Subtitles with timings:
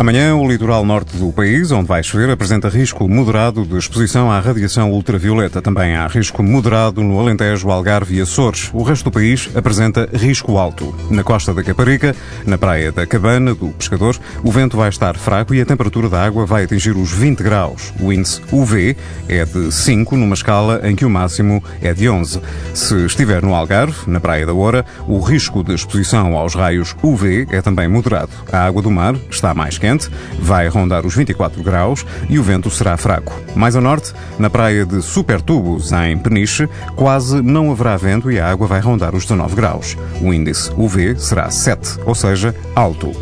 [0.00, 4.40] Amanhã, o litoral norte do país, onde vai chover, apresenta risco moderado de exposição à
[4.40, 5.60] radiação ultravioleta.
[5.60, 8.70] Também há risco moderado no Alentejo, Algarve e Açores.
[8.72, 10.94] O resto do país apresenta risco alto.
[11.10, 12.16] Na costa da Caparica,
[12.46, 16.24] na praia da Cabana, do Pescador, o vento vai estar fraco e a temperatura da
[16.24, 17.92] água vai atingir os 20 graus.
[18.00, 18.96] O índice UV
[19.28, 22.40] é de 5, numa escala em que o máximo é de 11.
[22.72, 27.48] Se estiver no Algarve, na praia da Oura, o risco de exposição aos raios UV
[27.50, 28.32] é também moderado.
[28.50, 29.89] A água do mar está mais quente
[30.38, 33.32] vai rondar os 24 graus e o vento será fraco.
[33.54, 38.50] Mais a norte, na praia de Supertubos, em Peniche, quase não haverá vento e a
[38.50, 39.96] água vai rondar os 19 graus.
[40.20, 43.12] O índice UV será 7, ou seja, alto.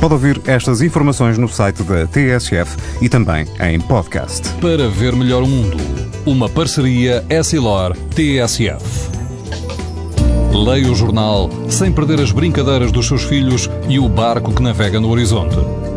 [0.00, 4.48] Pode ouvir estas informações no site da TSF e também em podcast.
[4.60, 5.76] Para ver melhor o mundo,
[6.26, 9.12] uma parceria Essilor-TSF.
[10.52, 15.00] Leia o jornal sem perder as brincadeiras dos seus filhos e o barco que navega
[15.00, 15.56] no horizonte.